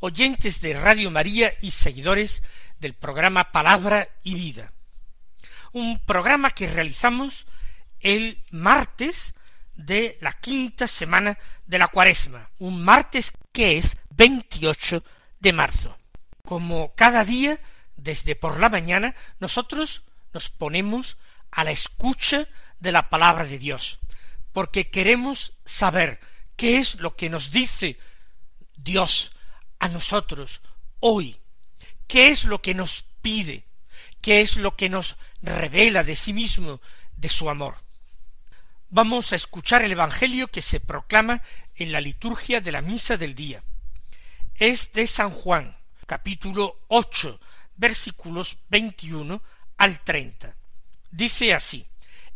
[0.00, 2.42] oyentes de Radio María y seguidores
[2.78, 4.72] del programa Palabra y Vida.
[5.72, 7.46] Un programa que realizamos
[8.00, 9.34] el martes
[9.74, 15.02] de la quinta semana de la cuaresma, un martes que es 28
[15.40, 15.98] de marzo.
[16.44, 17.58] Como cada día,
[17.96, 21.16] desde por la mañana, nosotros nos ponemos
[21.50, 22.46] a la escucha
[22.80, 23.98] de la palabra de Dios,
[24.52, 26.20] porque queremos saber
[26.56, 27.98] qué es lo que nos dice
[28.76, 29.33] Dios
[29.78, 30.60] a nosotros
[31.00, 31.36] hoy,
[32.06, 33.64] qué es lo que nos pide,
[34.20, 36.80] qué es lo que nos revela de sí mismo,
[37.16, 37.76] de su amor.
[38.90, 41.42] Vamos a escuchar el Evangelio que se proclama
[41.74, 43.62] en la liturgia de la misa del día.
[44.54, 47.40] Es de San Juan, capítulo ocho,
[47.76, 49.42] versículos veintiuno
[49.76, 50.56] al treinta.
[51.10, 51.86] Dice así,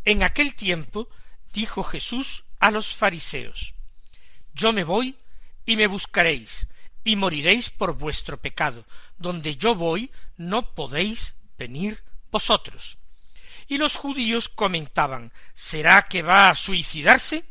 [0.05, 1.09] En aquel tiempo
[1.53, 3.75] dijo Jesús a los fariseos,
[4.53, 5.17] Yo me voy
[5.65, 6.67] y me buscaréis,
[7.05, 8.85] y moriréis por vuestro pecado.
[9.19, 12.99] Donde yo voy no podéis venir vosotros.
[13.67, 17.45] Y los judíos comentaban, ¿será que va a suicidarse?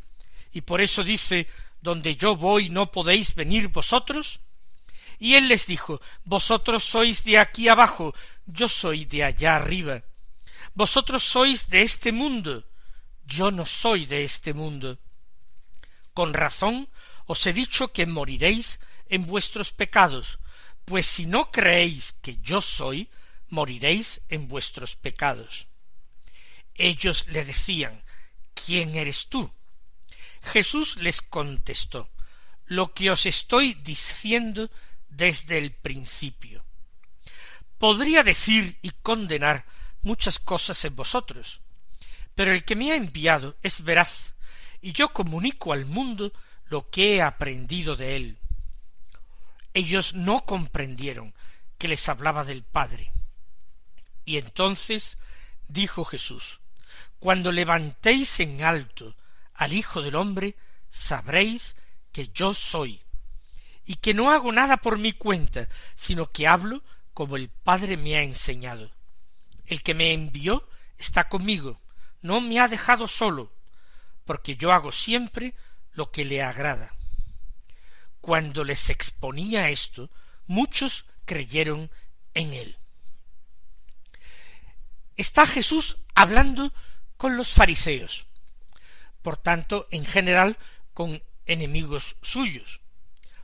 [0.51, 1.47] Y por eso dice,
[1.81, 4.39] donde yo voy no podéis venir vosotros.
[5.19, 8.13] Y él les dijo, Vosotros sois de aquí abajo,
[8.45, 10.03] yo soy de allá arriba.
[10.73, 12.63] Vosotros sois de este mundo,
[13.25, 14.99] yo no soy de este mundo.
[16.13, 16.87] Con razón
[17.25, 18.79] os he dicho que moriréis
[19.09, 20.39] en vuestros pecados,
[20.85, 23.09] pues si no creéis que yo soy,
[23.49, 25.67] moriréis en vuestros pecados.
[26.75, 28.03] Ellos le decían,
[28.53, 29.51] ¿quién eres tú?
[30.41, 32.09] Jesús les contestó,
[32.65, 34.69] lo que os estoy diciendo
[35.09, 36.65] desde el principio.
[37.77, 39.65] Podría decir y condenar
[40.01, 41.61] muchas cosas en vosotros,
[42.35, 44.33] pero el que me ha enviado es veraz,
[44.81, 46.31] y yo comunico al mundo
[46.65, 48.37] lo que he aprendido de él.
[49.77, 51.35] Ellos no comprendieron
[51.77, 53.13] que les hablaba del Padre.
[54.25, 55.19] Y entonces
[55.67, 56.61] dijo Jesús,
[57.19, 59.15] Cuando levantéis en alto
[59.53, 60.55] al Hijo del hombre,
[60.89, 61.75] sabréis
[62.11, 63.03] que yo soy,
[63.85, 66.83] y que no hago nada por mi cuenta, sino que hablo
[67.13, 68.89] como el Padre me ha enseñado.
[69.67, 70.67] El que me envió
[70.97, 71.79] está conmigo,
[72.23, 73.53] no me ha dejado solo,
[74.25, 75.53] porque yo hago siempre
[75.93, 76.96] lo que le agrada.
[78.27, 80.11] Cuando les exponía esto,
[80.47, 81.89] muchos creyeron
[82.33, 82.77] en él.
[85.15, 86.73] Está Jesús hablando
[87.15, 88.27] con los fariseos,
[89.21, 90.57] por tanto, en general,
[90.93, 92.81] con enemigos suyos,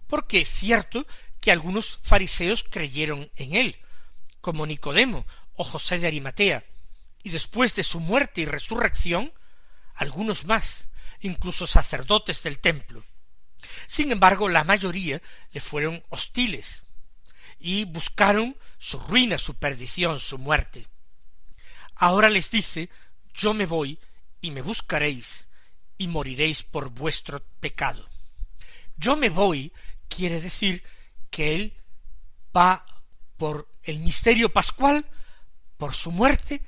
[0.08, 1.08] porque es cierto
[1.40, 3.80] que algunos fariseos creyeron en él,
[4.42, 6.66] como Nicodemo o José de Arimatea,
[7.24, 9.32] y después de su muerte y resurrección,
[9.96, 10.90] algunos más,
[11.22, 13.06] incluso sacerdotes del templo.
[13.88, 16.84] Sin embargo, la mayoría le fueron hostiles
[17.59, 20.88] y buscaron su ruina, su perdición, su muerte.
[21.96, 22.90] Ahora les dice
[23.34, 24.00] yo me voy
[24.41, 25.47] y me buscaréis
[25.97, 28.07] y moriréis por vuestro pecado.
[28.96, 29.72] Yo me voy
[30.07, 30.84] quiere decir
[31.31, 31.73] que él
[32.56, 32.85] va
[33.38, 35.06] por el misterio pascual,
[35.78, 36.63] por su muerte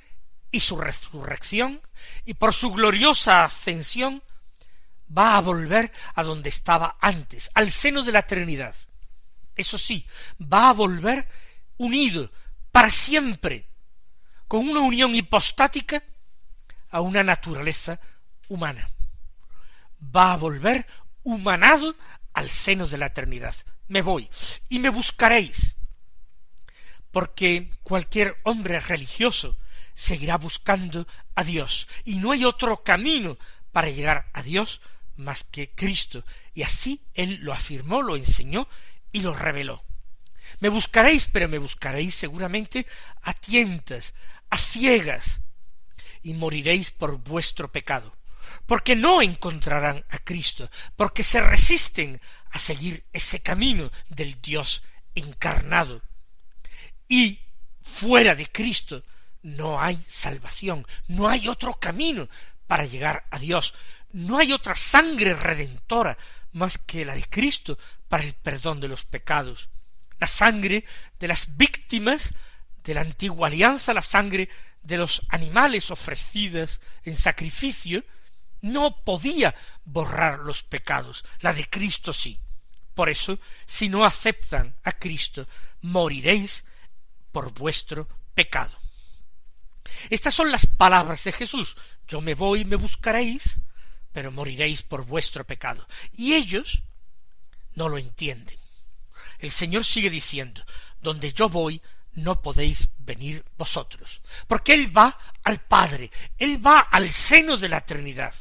[0.50, 1.80] y su resurrección,
[2.24, 4.22] y por su gloriosa ascensión,
[5.16, 8.74] va a volver a donde estaba antes, al seno de la eternidad.
[9.54, 10.06] Eso sí,
[10.40, 11.26] va a volver
[11.78, 12.30] unido
[12.72, 13.68] para siempre,
[14.48, 16.02] con una unión hipostática
[16.90, 17.98] a una naturaleza
[18.48, 18.88] humana.
[20.14, 20.86] Va a volver
[21.22, 21.96] humanado
[22.32, 23.54] al seno de la eternidad.
[23.88, 24.28] Me voy
[24.68, 25.76] y me buscaréis.
[27.10, 29.56] Porque cualquier hombre religioso
[29.94, 33.38] seguirá buscando a Dios y no hay otro camino
[33.72, 34.82] para llegar a Dios
[35.16, 36.24] más que Cristo,
[36.54, 38.68] y así él lo afirmó, lo enseñó
[39.12, 39.84] y lo reveló.
[40.60, 42.86] Me buscaréis, pero me buscaréis seguramente
[43.22, 44.14] a tientas,
[44.50, 45.40] a ciegas,
[46.22, 48.16] y moriréis por vuestro pecado,
[48.66, 52.20] porque no encontrarán a Cristo, porque se resisten
[52.50, 54.82] a seguir ese camino del Dios
[55.14, 56.02] encarnado.
[57.08, 57.40] Y
[57.80, 59.04] fuera de Cristo
[59.42, 62.28] no hay salvación, no hay otro camino
[62.66, 63.74] para llegar a Dios,
[64.12, 66.16] no hay otra sangre redentora
[66.52, 69.68] más que la de Cristo para el perdón de los pecados.
[70.18, 70.84] la sangre
[71.20, 72.32] de las víctimas
[72.82, 74.48] de la antigua alianza, la sangre
[74.82, 78.02] de los animales ofrecidas en sacrificio,
[78.62, 79.54] no podía
[79.84, 82.38] borrar los pecados, la de Cristo sí.
[82.94, 85.46] Por eso, si no aceptan a Cristo,
[85.82, 86.64] moriréis
[87.30, 88.78] por vuestro pecado.
[90.08, 91.76] Estas son las palabras de Jesús.
[92.08, 93.60] Yo me voy y me buscaréis,
[94.16, 95.86] pero moriréis por vuestro pecado.
[96.14, 96.82] Y ellos
[97.74, 98.58] no lo entienden.
[99.38, 100.64] El Señor sigue diciendo,
[101.02, 101.82] donde yo voy,
[102.14, 107.82] no podéis venir vosotros, porque Él va al Padre, Él va al seno de la
[107.82, 108.34] Trinidad.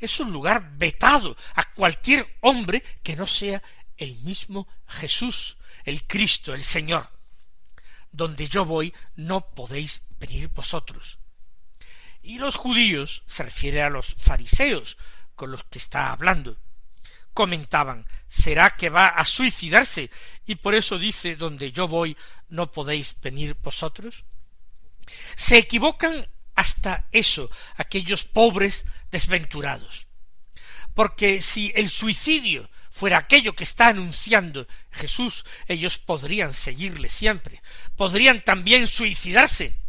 [0.00, 3.62] Es un lugar vetado a cualquier hombre que no sea
[3.96, 7.10] el mismo Jesús, el Cristo, el Señor.
[8.12, 11.18] Donde yo voy, no podéis venir vosotros.
[12.26, 14.98] Y los judíos, se refiere a los fariseos
[15.36, 16.58] con los que está hablando,
[17.32, 20.10] comentaban, ¿será que va a suicidarse
[20.44, 22.16] y por eso dice, donde yo voy,
[22.48, 24.24] no podéis venir vosotros?
[25.36, 30.08] Se equivocan hasta eso aquellos pobres desventurados.
[30.94, 37.62] Porque si el suicidio fuera aquello que está anunciando Jesús, ellos podrían seguirle siempre,
[37.94, 39.85] podrían también suicidarse.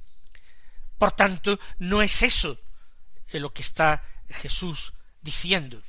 [0.98, 2.60] Por tanto, no es eso
[3.40, 5.82] lo que está Jesús diciendo.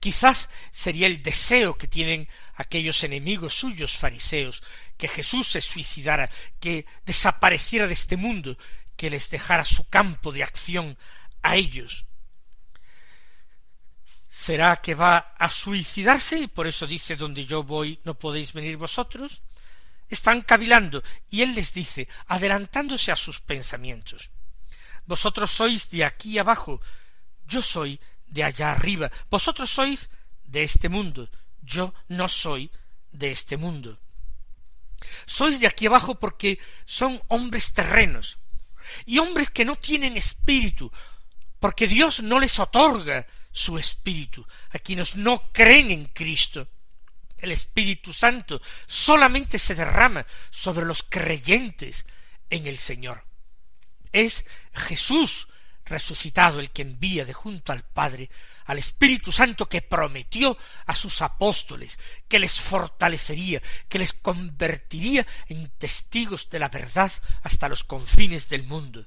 [0.00, 4.62] Quizás sería el deseo que tienen aquellos enemigos suyos fariseos,
[4.96, 6.30] que Jesús se suicidara,
[6.60, 8.58] que desapareciera de este mundo,
[8.96, 10.98] que les dejara su campo de acción
[11.42, 12.06] a ellos.
[14.28, 18.76] ¿Será que va a suicidarse y por eso dice donde yo voy no podéis venir
[18.76, 19.42] vosotros?
[20.08, 24.30] Están cavilando y él les dice, adelantándose a sus pensamientos,
[25.04, 26.80] vosotros sois de aquí abajo,
[27.46, 30.10] yo soy de allá arriba, vosotros sois
[30.44, 31.30] de este mundo,
[31.62, 32.70] yo no soy
[33.12, 33.98] de este mundo.
[35.26, 38.38] Sois de aquí abajo porque son hombres terrenos,
[39.04, 40.90] y hombres que no tienen espíritu,
[41.58, 46.68] porque Dios no les otorga su espíritu a quienes no creen en Cristo.
[47.38, 52.06] El Espíritu Santo solamente se derrama sobre los creyentes
[52.50, 53.24] en el Señor.
[54.12, 55.48] Es Jesús
[55.84, 58.28] resucitado el que envía de junto al Padre
[58.66, 61.98] al Espíritu Santo que prometió a sus apóstoles
[62.28, 67.12] que les fortalecería, que les convertiría en testigos de la verdad
[67.42, 69.06] hasta los confines del mundo.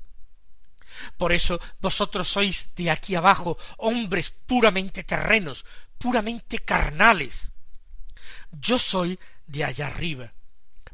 [1.17, 5.65] Por eso vosotros sois de aquí abajo hombres puramente terrenos,
[5.97, 7.51] puramente carnales.
[8.51, 10.33] Yo soy de allá arriba,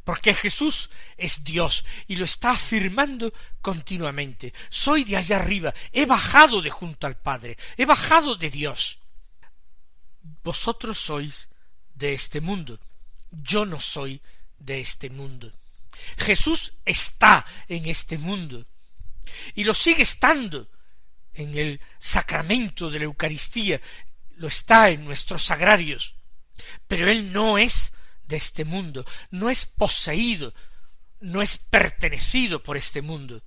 [0.03, 4.53] porque Jesús es Dios y lo está afirmando continuamente.
[4.69, 8.99] Soy de allá arriba, he bajado de junto al Padre, he bajado de Dios.
[10.43, 11.49] Vosotros sois
[11.93, 12.79] de este mundo,
[13.31, 14.21] yo no soy
[14.57, 15.51] de este mundo.
[16.17, 18.65] Jesús está en este mundo,
[19.53, 20.69] y lo sigue estando
[21.33, 23.81] en el sacramento de la Eucaristía,
[24.37, 26.14] lo está en nuestros sagrarios,
[26.87, 27.93] pero Él no es
[28.27, 30.53] de este mundo, no es poseído,
[31.19, 33.43] no es pertenecido por este mundo.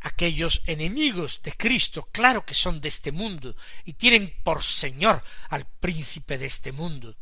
[0.00, 5.66] Aquellos enemigos de Cristo, claro que son de este mundo, y tienen por Señor al
[5.80, 7.16] príncipe de este mundo.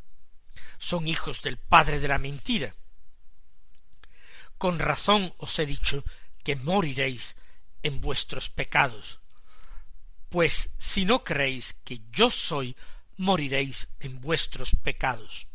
[0.79, 2.75] Son hijos del Padre de la mentira.
[4.59, 6.05] Con razón os he dicho
[6.43, 7.37] que moriréis
[7.83, 9.21] en vuestros pecados.
[10.29, 12.77] Pues si no creéis que yo soy,
[13.17, 15.47] moriréis en vuestros pecados.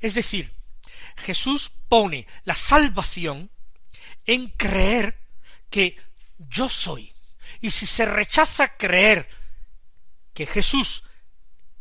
[0.00, 0.52] Es decir,
[1.16, 3.50] Jesús pone la salvación
[4.26, 5.18] en creer
[5.70, 5.96] que
[6.38, 7.12] yo soy.
[7.60, 9.28] Y si se rechaza creer
[10.34, 11.04] que Jesús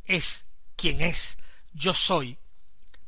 [0.05, 0.45] es
[0.75, 1.37] quien es,
[1.73, 2.37] yo soy,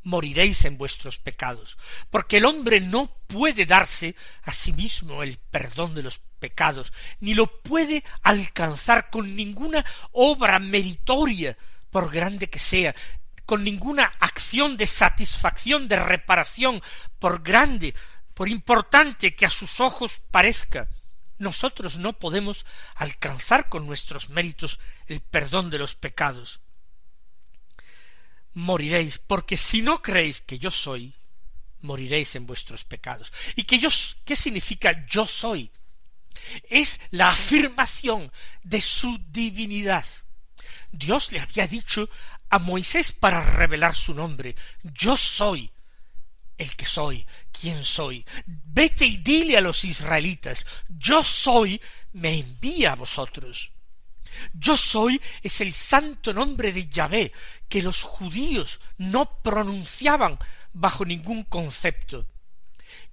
[0.04, 1.78] moriréis en vuestros pecados,
[2.10, 7.34] porque el hombre no puede darse a sí mismo el perdón de los pecados, ni
[7.34, 11.58] lo puede alcanzar con ninguna obra meritoria,
[11.90, 12.96] por grande que sea,
[13.46, 16.82] con ninguna acción de satisfacción, de reparación,
[17.20, 17.94] por grande,
[18.34, 20.88] por importante que a sus ojos parezca.
[21.38, 26.63] Nosotros no podemos alcanzar con nuestros méritos el perdón de los pecados
[28.54, 31.14] moriréis, porque si no creéis que yo soy,
[31.82, 33.32] moriréis en vuestros pecados.
[33.56, 33.90] ¿Y que yo,
[34.26, 35.72] qué significa yo soy?
[36.70, 38.32] Es la afirmación
[38.64, 40.06] de su divinidad.
[40.92, 42.10] Dios le había dicho
[42.50, 45.72] a Moisés para revelar su nombre, yo soy
[46.58, 48.26] el que soy, quién soy.
[48.46, 51.82] Vete y dile a los israelitas, yo soy,
[52.14, 53.72] me envía a vosotros.
[54.54, 57.32] Yo soy es el santo nombre de Yahvé,
[57.74, 60.38] que los judíos no pronunciaban
[60.74, 62.28] bajo ningún concepto,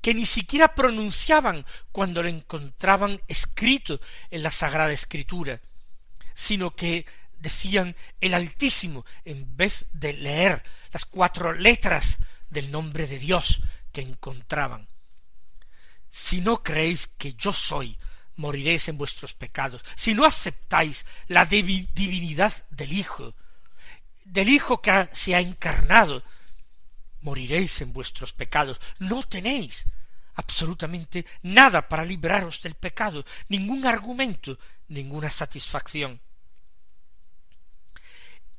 [0.03, 5.63] que ni siquiera pronunciaban cuando lo encontraban escrito en la Sagrada Escritura,
[6.35, 7.07] sino que
[7.39, 10.63] decían el Altísimo en vez de leer
[10.93, 12.19] las cuatro letras
[12.51, 13.63] del nombre de Dios
[13.93, 14.89] que encontraban.
[16.11, 17.97] Si no creéis que yo soy,
[18.37, 19.83] moriréis en vuestros pecados.
[19.95, 23.35] Si no aceptáis la divinidad del Hijo,
[24.31, 26.23] del Hijo que se ha encarnado,
[27.23, 28.81] moriréis en vuestros pecados.
[28.99, 29.85] No tenéis
[30.35, 34.59] absolutamente nada para libraros del pecado, ningún argumento,
[34.89, 36.21] ninguna satisfacción.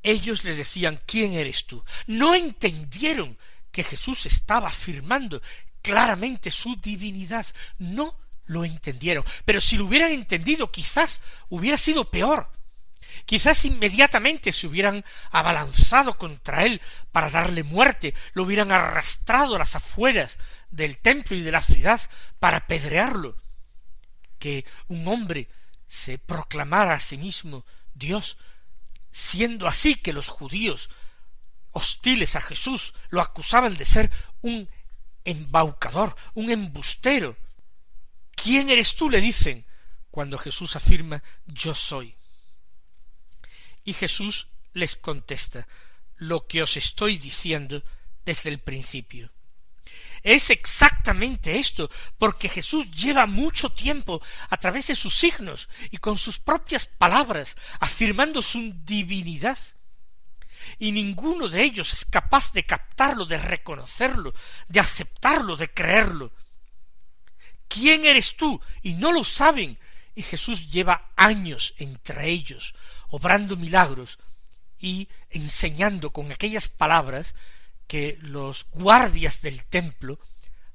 [0.04, 1.84] Ellos le decían ¿quién eres tú?
[2.08, 3.38] No entendieron
[3.72, 5.42] que Jesús estaba afirmando
[5.82, 7.46] claramente su divinidad.
[7.78, 9.24] No lo entendieron.
[9.46, 12.51] Pero si lo hubieran entendido, quizás hubiera sido peor.
[13.25, 19.75] Quizás inmediatamente se hubieran abalanzado contra él para darle muerte, lo hubieran arrastrado a las
[19.75, 20.38] afueras
[20.70, 22.01] del templo y de la ciudad
[22.40, 23.38] para apedrearlo.
[24.40, 25.50] Que un hombre
[25.88, 28.38] se proclamara a sí mismo Dios,
[29.12, 30.90] siendo así que los judíos
[31.72, 34.12] hostiles a Jesús lo acusaban de ser
[34.42, 34.70] un
[35.25, 37.38] embaucador, un embustero.
[38.36, 39.10] ¿Quién eres tú?
[39.10, 39.66] le dicen
[40.10, 42.16] cuando Jesús afirma yo soy.
[43.84, 45.68] Y Jesús les contesta
[46.18, 47.84] lo que os estoy diciendo
[48.26, 49.30] desde el principio.
[50.24, 56.18] Es exactamente esto, porque Jesús lleva mucho tiempo a través de sus signos y con
[56.18, 59.58] sus propias palabras afirmando su divinidad
[60.80, 64.34] y ninguno de ellos es capaz de captarlo, de reconocerlo,
[64.68, 66.32] de aceptarlo, de creerlo.
[67.68, 68.60] ¿Quién eres tú?
[68.82, 69.78] Y no lo saben.
[70.14, 72.76] Y Jesús lleva años entre ellos,
[73.12, 74.18] obrando milagros
[74.80, 77.36] y enseñando con aquellas palabras
[77.88, 80.20] que los guardias del templo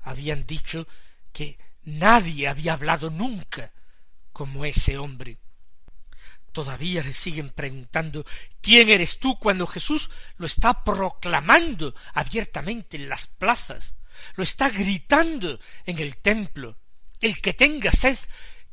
[0.02, 0.86] habían dicho
[1.32, 3.72] que nadie había hablado nunca
[4.32, 5.38] como ese hombre.
[6.52, 8.24] Todavía le siguen preguntando
[8.60, 9.38] ¿Quién eres tú?
[9.38, 13.94] cuando Jesús lo está proclamando abiertamente en las plazas,
[14.34, 16.76] lo está gritando en el templo.
[17.20, 18.18] El que tenga sed,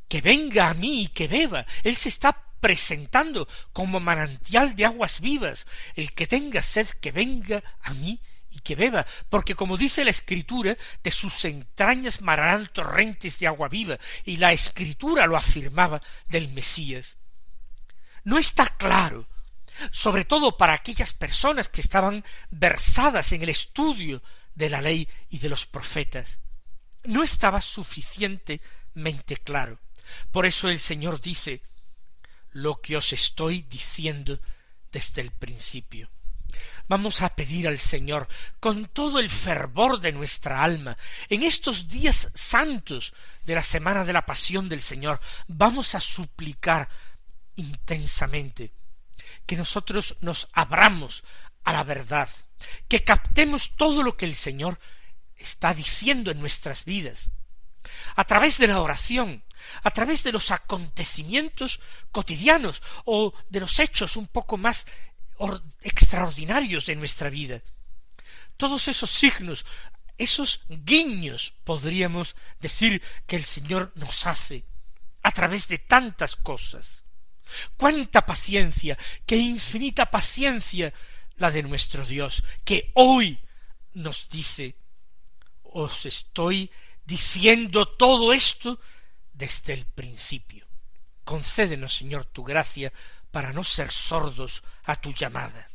[0.07, 1.65] que venga a mí y que beba.
[1.83, 5.67] Él se está presentando como manantial de aguas vivas.
[5.93, 8.17] El que tenga sed, que venga a mí
[8.49, 13.67] y que beba, porque como dice la Escritura, de sus entrañas mararán torrentes de agua
[13.67, 17.17] viva, y la Escritura lo afirmaba del Mesías
[18.23, 19.27] no está claro,
[19.91, 24.21] sobre todo para aquellas personas que estaban versadas en el estudio
[24.55, 26.39] de la ley y de los profetas.
[27.03, 29.79] No estaba suficientemente claro.
[30.31, 31.61] Por eso el Señor dice
[32.53, 34.39] lo que os estoy diciendo
[34.91, 36.09] desde el principio.
[36.87, 38.27] Vamos a pedir al Señor
[38.59, 40.97] con todo el fervor de nuestra alma,
[41.29, 43.13] en estos días santos
[43.45, 46.89] de la semana de la pasión del Señor, vamos a suplicar
[47.55, 48.71] intensamente,
[49.45, 51.23] que nosotros nos abramos
[51.63, 52.29] a la verdad,
[52.87, 54.79] que captemos todo lo que el Señor
[55.35, 57.31] está diciendo en nuestras vidas,
[58.15, 59.43] a través de la oración,
[59.83, 61.79] a través de los acontecimientos
[62.11, 64.85] cotidianos o de los hechos un poco más
[65.81, 67.61] extraordinarios de nuestra vida.
[68.57, 69.65] Todos esos signos,
[70.17, 74.65] esos guiños, podríamos decir que el Señor nos hace
[75.23, 77.03] a través de tantas cosas.
[77.77, 80.93] Cuánta paciencia, qué infinita paciencia
[81.37, 83.39] la de nuestro Dios, que hoy
[83.93, 84.75] nos dice,
[85.63, 86.71] os estoy
[87.05, 88.79] diciendo todo esto
[89.33, 90.67] desde el principio.
[91.23, 92.91] Concédenos, Señor, tu gracia
[93.31, 95.69] para no ser sordos a tu llamada.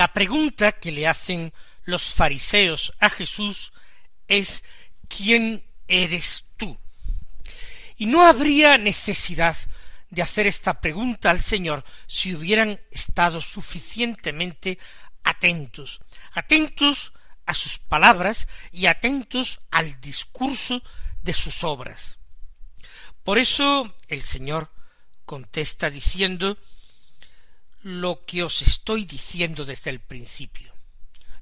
[0.00, 1.52] La pregunta que le hacen
[1.84, 3.70] los fariseos a Jesús
[4.28, 4.64] es
[5.08, 6.80] ¿quién eres tú?
[7.98, 9.54] Y no habría necesidad
[10.08, 14.78] de hacer esta pregunta al Señor si hubieran estado suficientemente
[15.22, 16.00] atentos,
[16.32, 17.12] atentos
[17.44, 20.82] a sus palabras y atentos al discurso
[21.20, 22.20] de sus obras.
[23.22, 24.72] Por eso el Señor
[25.26, 26.56] contesta diciendo
[27.82, 30.72] lo que os estoy diciendo desde el principio.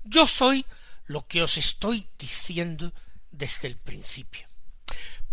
[0.05, 0.65] Yo soy
[1.07, 2.93] lo que os estoy diciendo
[3.31, 4.47] desde el principio.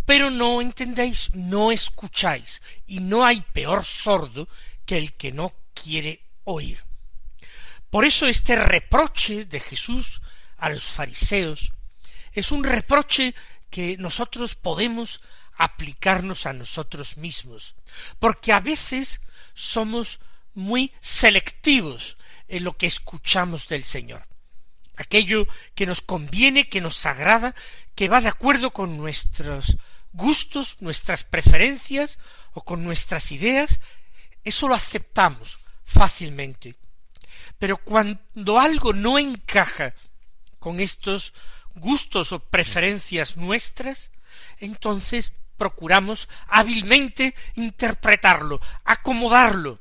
[0.05, 4.47] Pero no entendéis, no escucháis, y no hay peor sordo
[4.85, 6.83] que el que no quiere oír.
[7.89, 10.21] Por eso este reproche de Jesús
[10.57, 11.71] a los fariseos
[12.33, 13.33] es un reproche
[13.69, 15.21] que nosotros podemos
[15.57, 17.75] aplicarnos a nosotros mismos,
[18.19, 19.21] porque a veces
[19.53, 20.19] somos
[20.55, 24.27] muy selectivos en lo que escuchamos del Señor.
[24.97, 25.45] Aquello
[25.75, 27.53] que nos conviene, que nos agrada,
[27.95, 29.77] que va de acuerdo con nuestros
[30.13, 32.17] gustos, nuestras preferencias
[32.53, 33.79] o con nuestras ideas,
[34.43, 36.75] eso lo aceptamos fácilmente.
[37.59, 39.93] Pero cuando algo no encaja
[40.59, 41.33] con estos
[41.75, 44.11] gustos o preferencias nuestras,
[44.59, 49.79] entonces procuramos hábilmente interpretarlo, acomodarlo,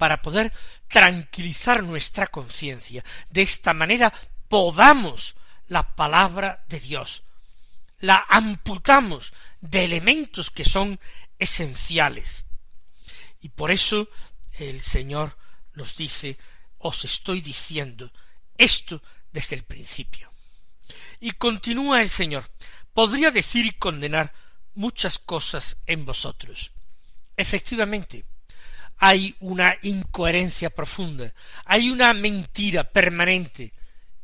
[0.00, 0.50] para poder
[0.88, 3.04] tranquilizar nuestra conciencia.
[3.28, 4.10] De esta manera
[4.48, 5.34] podamos
[5.68, 7.22] la palabra de Dios,
[7.98, 10.98] la amputamos de elementos que son
[11.38, 12.46] esenciales.
[13.42, 14.08] Y por eso
[14.52, 15.36] el Señor
[15.74, 16.38] nos dice,
[16.78, 18.10] os estoy diciendo
[18.56, 20.32] esto desde el principio.
[21.20, 22.50] Y continúa el Señor,
[22.94, 24.32] podría decir y condenar
[24.72, 26.72] muchas cosas en vosotros.
[27.36, 28.24] Efectivamente,
[29.00, 31.32] hay una incoherencia profunda,
[31.64, 33.72] hay una mentira permanente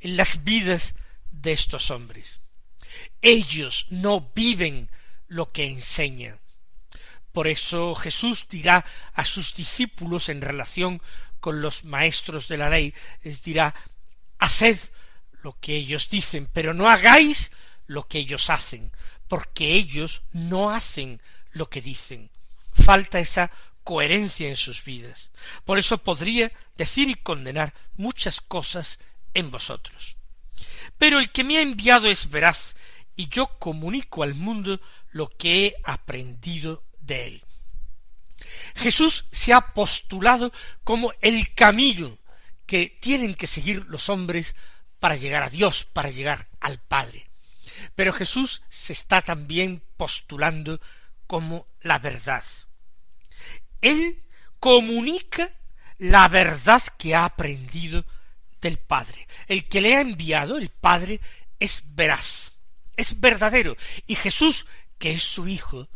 [0.00, 0.94] en las vidas
[1.30, 2.40] de estos hombres.
[3.22, 4.90] Ellos no viven
[5.28, 6.38] lo que enseñan.
[7.32, 8.84] Por eso Jesús dirá
[9.14, 11.00] a sus discípulos en relación
[11.40, 13.74] con los maestros de la ley, les dirá,
[14.38, 14.78] haced
[15.42, 17.50] lo que ellos dicen, pero no hagáis
[17.86, 18.92] lo que ellos hacen,
[19.26, 22.30] porque ellos no hacen lo que dicen.
[22.74, 23.50] Falta esa
[23.86, 25.30] coherencia en sus vidas.
[25.64, 28.98] Por eso podría decir y condenar muchas cosas
[29.32, 30.16] en vosotros.
[30.98, 32.74] Pero el que me ha enviado es veraz,
[33.14, 34.80] y yo comunico al mundo
[35.12, 37.44] lo que he aprendido de él.
[38.74, 42.18] Jesús se ha postulado como el camino
[42.66, 44.56] que tienen que seguir los hombres
[44.98, 47.30] para llegar a Dios, para llegar al Padre.
[47.94, 50.80] Pero Jesús se está también postulando
[51.28, 52.42] como la verdad.
[53.80, 54.22] Él
[54.60, 55.50] comunica
[55.98, 58.04] la verdad que ha aprendido
[58.60, 59.26] del Padre.
[59.46, 61.20] El que le ha enviado, el Padre,
[61.58, 62.52] es veraz,
[62.96, 63.76] es verdadero.
[64.06, 64.66] Y Jesús,
[64.98, 65.88] que es su Hijo,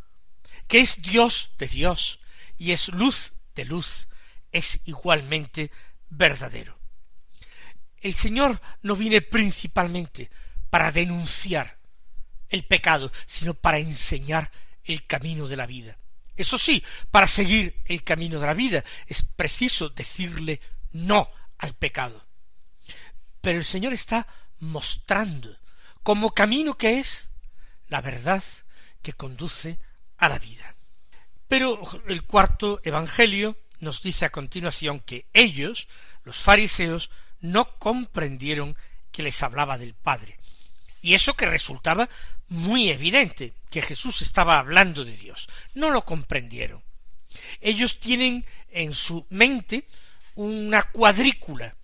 [0.66, 2.20] que es Dios de Dios
[2.56, 4.08] y es luz de luz,
[4.52, 5.70] es igualmente
[6.08, 6.78] verdadero.
[8.00, 10.30] El Señor no viene principalmente
[10.70, 11.78] para denunciar
[12.48, 14.50] el pecado, sino para enseñar
[14.84, 15.98] el camino de la vida.
[16.36, 20.60] Eso sí, para seguir el camino de la vida es preciso decirle
[20.92, 22.26] no al pecado.
[23.40, 24.26] Pero el Señor está
[24.58, 25.56] mostrando
[26.02, 27.30] como camino que es
[27.88, 28.42] la verdad
[29.02, 29.78] que conduce
[30.18, 30.76] a la vida.
[31.48, 35.88] Pero el cuarto Evangelio nos dice a continuación que ellos,
[36.22, 38.76] los fariseos, no comprendieron
[39.10, 40.38] que les hablaba del Padre.
[41.02, 42.08] Y eso que resultaba
[42.50, 45.48] muy evidente, que Jesús estaba hablando de Dios.
[45.74, 46.82] No lo comprendieron.
[47.60, 49.86] Ellos tienen en su mente
[50.34, 51.74] una cuadrícula,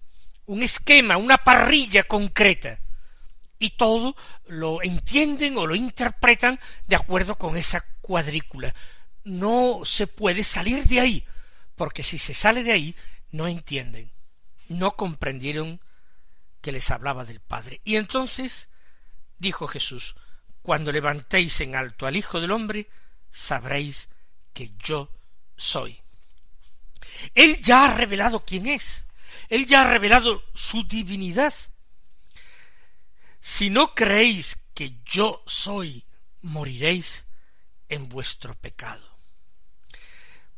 [0.46, 2.80] un esquema, una parrilla concreta,
[3.58, 4.16] y todo
[4.48, 8.74] lo entienden o lo interpretan de acuerdo con esa cuadrícula.
[9.24, 11.24] No se puede salir de ahí,
[11.74, 12.94] porque si se sale de ahí,
[13.30, 14.12] no entienden,
[14.68, 15.80] no comprendieron
[16.60, 17.80] que les hablaba del Padre.
[17.84, 18.68] Y entonces
[19.38, 20.16] dijo Jesús,
[20.66, 22.90] cuando levantéis en alto al Hijo del Hombre,
[23.30, 24.08] sabréis
[24.52, 25.12] que yo
[25.56, 26.02] soy.
[27.36, 29.06] Él ya ha revelado quién es.
[29.48, 31.54] Él ya ha revelado su divinidad.
[33.40, 36.04] Si no creéis que yo soy,
[36.42, 37.26] moriréis
[37.88, 39.20] en vuestro pecado.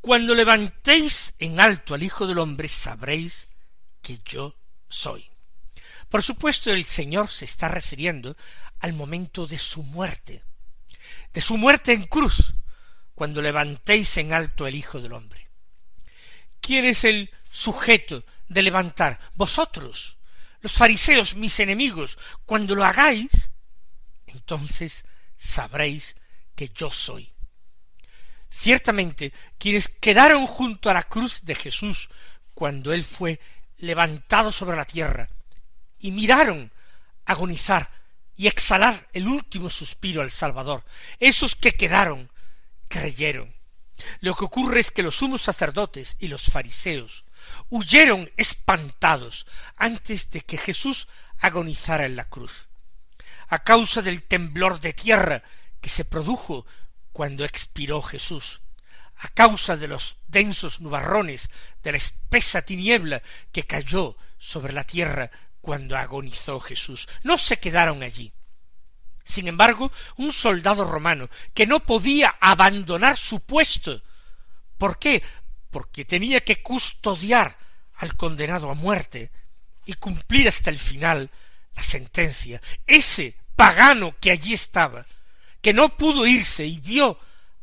[0.00, 3.48] Cuando levantéis en alto al Hijo del Hombre, sabréis
[4.00, 4.56] que yo
[4.88, 5.27] soy.
[6.08, 8.36] Por supuesto, el Señor se está refiriendo
[8.80, 10.44] al momento de su muerte,
[11.32, 12.54] de su muerte en cruz,
[13.14, 15.48] cuando levantéis en alto el Hijo del Hombre.
[16.60, 19.18] ¿Quién es el sujeto de levantar.
[19.34, 20.16] Vosotros,
[20.60, 23.50] los fariseos, mis enemigos, cuando lo hagáis,
[24.26, 25.04] entonces
[25.36, 26.16] sabréis
[26.54, 27.32] que yo soy.
[28.50, 32.08] Ciertamente, quienes quedaron junto a la cruz de Jesús
[32.54, 33.40] cuando él fue
[33.76, 35.28] levantado sobre la tierra
[35.98, 36.72] y miraron
[37.24, 37.90] agonizar
[38.36, 40.84] y exhalar el último suspiro al Salvador,
[41.18, 42.30] esos que quedaron
[42.88, 43.54] creyeron.
[44.20, 47.24] Lo que ocurre es que los sumos sacerdotes y los fariseos
[47.68, 51.08] huyeron espantados antes de que Jesús
[51.40, 52.68] agonizara en la cruz.
[53.48, 55.42] A causa del temblor de tierra
[55.80, 56.66] que se produjo
[57.12, 58.60] cuando expiró Jesús,
[59.16, 61.50] a causa de los densos nubarrones,
[61.82, 67.08] de la espesa tiniebla que cayó sobre la tierra cuando agonizó Jesús.
[67.22, 68.32] No se quedaron allí.
[69.24, 74.02] Sin embargo, un soldado romano que no podía abandonar su puesto.
[74.78, 75.22] ¿Por qué?
[75.70, 77.58] Porque tenía que custodiar
[77.96, 79.30] al condenado a muerte
[79.84, 81.30] y cumplir hasta el final
[81.74, 82.60] la sentencia.
[82.86, 85.04] Ese pagano que allí estaba,
[85.60, 87.18] que no pudo irse y vio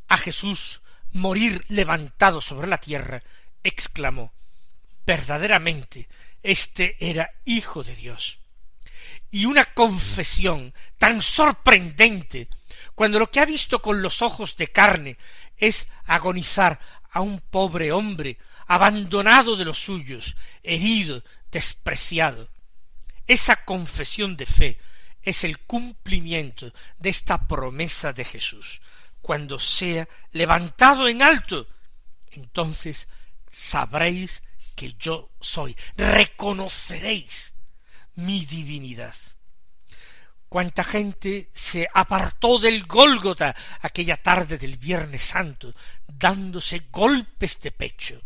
[0.07, 0.81] a Jesús
[1.13, 3.23] morir levantado sobre la tierra,
[3.63, 4.33] exclamó
[5.05, 6.07] verdaderamente
[6.45, 8.37] este era hijo de Dios.
[9.31, 12.49] Y una confesión tan sorprendente,
[12.93, 15.17] cuando lo que ha visto con los ojos de carne
[15.57, 16.79] es agonizar
[17.09, 22.47] a un pobre hombre abandonado de los suyos, herido, despreciado.
[23.25, 24.77] Esa confesión de fe
[25.23, 28.81] es el cumplimiento de esta promesa de Jesús.
[29.19, 31.67] Cuando sea levantado en alto,
[32.29, 33.07] entonces
[33.49, 34.43] sabréis
[34.75, 37.53] que yo soy, reconoceréis
[38.15, 39.15] mi divinidad.
[40.49, 45.73] Cuánta gente se apartó del Gólgota aquella tarde del Viernes Santo,
[46.07, 48.21] dándose golpes de pecho,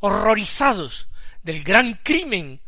[0.00, 1.08] horrorizados
[1.42, 2.62] del gran crimen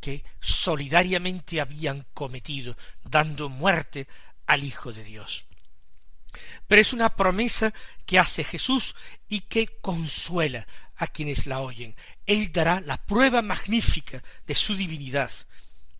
[0.00, 4.06] que solidariamente habían cometido, dando muerte
[4.46, 5.43] al Hijo de Dios.
[6.66, 7.72] Pero es una promesa
[8.06, 8.94] que hace Jesús
[9.28, 10.66] y que consuela
[10.96, 11.94] a quienes la oyen.
[12.26, 15.30] Él dará la prueba magnífica de su divinidad,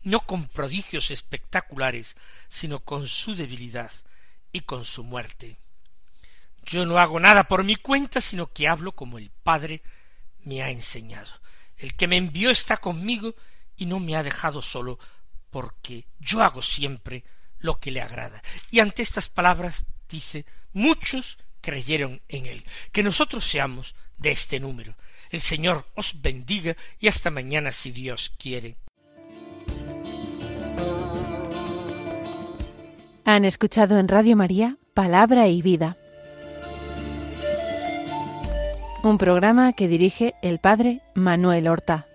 [0.02, 2.16] no con prodigios espectaculares,
[2.48, 3.90] sino con su debilidad
[4.52, 5.58] y con su muerte.
[6.64, 9.82] Yo no hago nada por mi cuenta, sino que hablo como el Padre
[10.44, 11.30] me ha enseñado.
[11.76, 13.34] El que me envió está conmigo
[13.76, 14.98] y no me ha dejado solo,
[15.50, 17.24] porque yo hago siempre
[17.58, 18.42] lo que le agrada.
[18.70, 22.64] Y ante estas palabras dice, muchos creyeron en él.
[22.92, 24.94] Que nosotros seamos de este número.
[25.30, 28.76] El Señor os bendiga y hasta mañana si Dios quiere.
[33.24, 35.96] Han escuchado en Radio María Palabra y Vida,
[39.02, 42.06] un programa que dirige el Padre Manuel Horta.